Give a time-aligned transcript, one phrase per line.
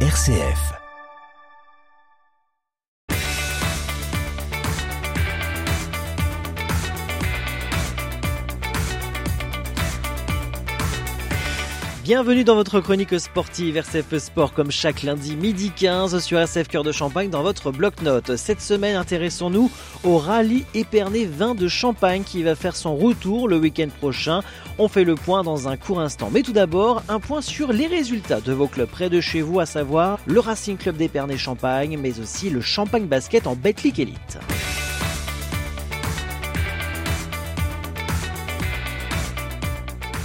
[0.00, 0.85] RCF.
[12.06, 16.84] Bienvenue dans votre chronique sportive RCF Sport comme chaque lundi midi 15 sur RCF Cœur
[16.84, 18.36] de Champagne dans votre bloc-notes.
[18.36, 19.72] Cette semaine, intéressons-nous
[20.04, 24.42] au rallye Épernay Vin de Champagne qui va faire son retour le week-end prochain.
[24.78, 26.30] On fait le point dans un court instant.
[26.32, 29.58] Mais tout d'abord, un point sur les résultats de vos clubs près de chez vous,
[29.58, 34.38] à savoir le Racing Club d'Épernay Champagne, mais aussi le Champagne Basket en Betclic Elite.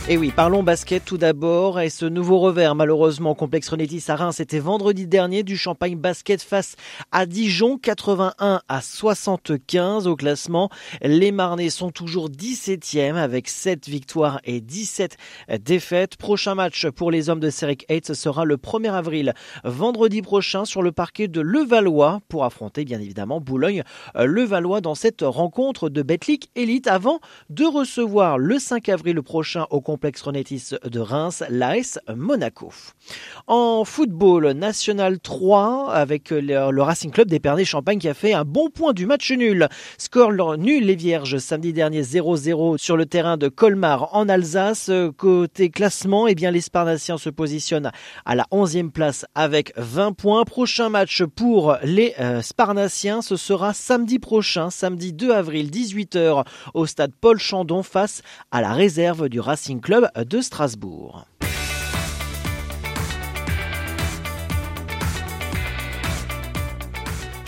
[0.09, 1.79] Et oui, parlons basket tout d'abord.
[1.79, 6.75] Et ce nouveau revers, malheureusement, complexe Renetis à c'était vendredi dernier du Champagne Basket face
[7.11, 10.69] à Dijon, 81 à 75 au classement.
[11.03, 15.17] Les Marnais sont toujours 17e avec 7 victoires et 17
[15.63, 16.17] défaites.
[16.17, 20.65] Prochain match pour les hommes de Seric 8, ce sera le 1er avril, vendredi prochain,
[20.65, 26.49] sur le parquet de Levallois pour affronter, bien évidemment, Boulogne-Levallois dans cette rencontre de Betlic
[26.55, 27.19] Elite avant
[27.51, 32.71] de recevoir le 5 avril prochain au complexe Renetis de Reims, l'AS Monaco.
[33.47, 38.93] En football, National 3 avec le, Racing Club d'Épernay-Champagne qui a fait un bon point
[38.93, 39.67] du match nul.
[39.97, 44.89] Score nul les Vierges samedi dernier 0-0 sur le terrain de Colmar en Alsace.
[45.17, 47.91] Côté classement, eh bien les Sparnassiens se positionnent
[48.23, 50.45] à la 11e place avec 20 points.
[50.45, 56.85] Prochain match pour les euh, Sparnassiens, ce sera samedi prochain, samedi 2 avril 18h au
[56.85, 61.25] stade Paul Chandon face à la réserve du Racing Club de Strasbourg.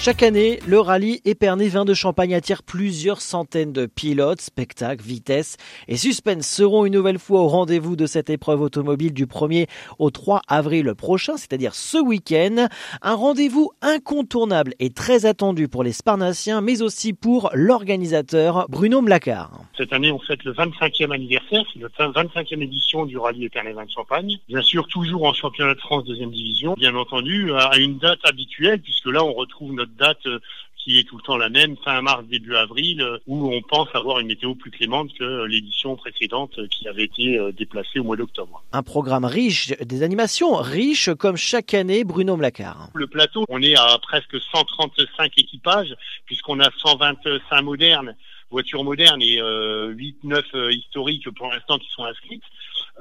[0.03, 5.55] Chaque année, le rallye Épernay Vin de Champagne attire plusieurs centaines de pilotes, spectacles, vitesse
[5.87, 10.11] et suspense seront une nouvelle fois au rendez-vous de cette épreuve automobile du 1er au
[10.11, 12.67] 3 avril prochain, c'est-à-dire ce week-end.
[13.01, 19.61] Un rendez-vous incontournable et très attendu pour les Sparnassiens, mais aussi pour l'organisateur Bruno Mlacard.
[19.77, 23.85] Cette année, on fête le 25e anniversaire, c'est la 25e édition du rallye Épernay Vin
[23.85, 24.37] de Champagne.
[24.49, 28.81] Bien sûr, toujours en championnat de France deuxième division, bien entendu, à une date habituelle,
[28.81, 30.39] puisque là, on retrouve notre date euh,
[30.77, 33.87] qui est tout le temps la même, fin mars, début avril, euh, où on pense
[33.93, 38.17] avoir une météo plus clémente que l'édition précédente euh, qui avait été déplacée au mois
[38.17, 38.63] d'octobre.
[38.73, 42.89] Un programme riche, des animations riches comme chaque année, Bruno Mlacard.
[42.93, 48.15] Le plateau, on est à presque 135 équipages, puisqu'on a 125 modernes
[48.53, 52.43] voitures modernes et 8-9 historiques pour l'instant qui sont inscrites.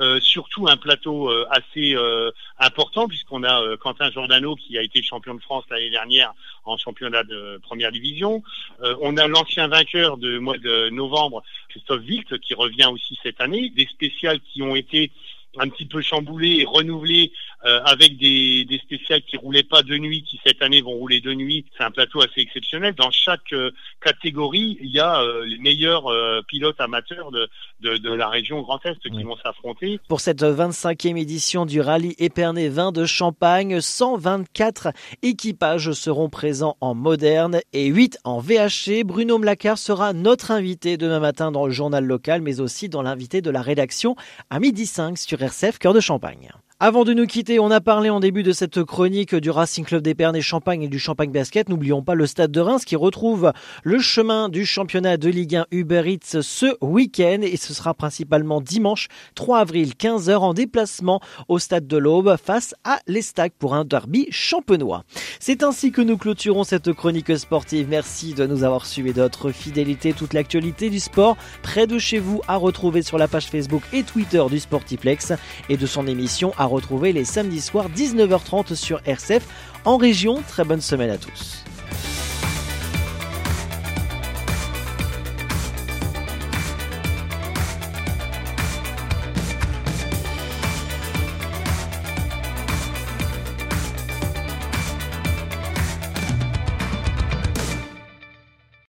[0.00, 5.02] Euh, surtout un plateau euh, assez euh, important puisqu'on a Quentin Giordano qui a été
[5.02, 6.32] champion de France l'année dernière
[6.64, 8.42] en championnat de première division.
[8.80, 13.70] on a l'ancien vainqueur de mois de novembre, Christophe Wilt, qui revient aussi cette année.
[13.70, 15.10] Des spéciales qui ont été
[15.58, 17.32] un petit peu chamboulé et renouvelé
[17.64, 21.20] euh, avec des, des spéciales qui roulaient pas de nuit, qui cette année vont rouler
[21.20, 21.64] de nuit.
[21.76, 22.94] C'est un plateau assez exceptionnel.
[22.94, 23.70] Dans chaque euh,
[24.04, 26.10] catégorie, il y a euh, les meilleurs
[26.48, 27.48] pilotes amateurs de,
[27.80, 30.00] de, de, la région Grand Est qui vont s'affronter.
[30.08, 34.88] Pour cette 25e édition du rallye Épernay 20 de Champagne, 124
[35.22, 39.04] équipages seront présents en moderne et 8 en VHC.
[39.04, 43.40] Bruno Mlacard sera notre invité demain matin dans le journal local, mais aussi dans l'invité
[43.40, 44.16] de la rédaction
[44.50, 46.50] à midi 5 sur RCF Cœur de Champagne.
[46.84, 50.02] Avant de nous quitter, on a parlé en début de cette chronique du Racing Club
[50.02, 51.68] d'Épernay Champagne et du Champagne Basket.
[51.68, 53.52] N'oublions pas le stade de Reims qui retrouve
[53.84, 58.60] le chemin du championnat de Ligue 1 Uber Eats ce week-end et ce sera principalement
[58.60, 59.06] dimanche
[59.36, 64.26] 3 avril 15h en déplacement au stade de l'Aube face à l'Estac pour un derby
[64.32, 65.04] champenois.
[65.38, 67.86] C'est ainsi que nous clôturons cette chronique sportive.
[67.88, 70.14] Merci de nous avoir suivis d'autres fidélité.
[70.14, 74.02] Toute l'actualité du sport près de chez vous à retrouver sur la page Facebook et
[74.02, 75.32] Twitter du Sportiplex
[75.68, 79.46] et de son émission à retrouver les samedis soirs 19h30 sur RCF
[79.84, 80.42] en région.
[80.48, 81.64] Très bonne semaine à tous.